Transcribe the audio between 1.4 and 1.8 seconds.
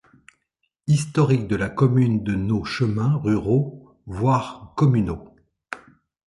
de la